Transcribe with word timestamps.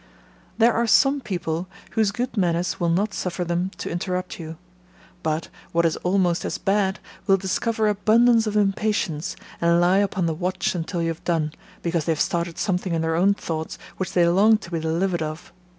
There 0.57 0.73
are 0.73 0.87
some 0.87 1.21
people, 1.21 1.67
whose 1.91 2.09
good 2.11 2.35
manners 2.35 2.79
will 2.79 2.89
not 2.89 3.13
suffer 3.13 3.43
them 3.43 3.69
to 3.77 3.91
interrupt 3.91 4.39
you; 4.39 4.57
but, 5.21 5.49
what 5.73 5.85
is 5.85 5.95
almost 5.97 6.43
as 6.43 6.57
bad, 6.57 6.99
will 7.27 7.37
discover 7.37 7.87
abundance 7.87 8.47
of 8.47 8.57
impatience, 8.57 9.35
and 9.61 9.79
lie 9.79 9.99
upon 9.99 10.25
the 10.25 10.33
watch 10.33 10.73
until 10.73 11.03
you 11.03 11.09
have 11.09 11.23
done, 11.23 11.51
because 11.83 12.05
they 12.05 12.13
have 12.13 12.19
started 12.19 12.57
something 12.57 12.95
in 12.95 13.03
their 13.03 13.15
own 13.15 13.35
thoughts 13.35 13.77
which 13.97 14.13
they 14.13 14.27
long 14.27 14.57
to 14.57 14.71
be 14.71 14.79
delivered 14.79 15.21
of. 15.21 15.53